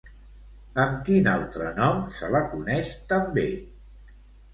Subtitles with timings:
[0.83, 3.45] Amb quin altre nom se la coneix també?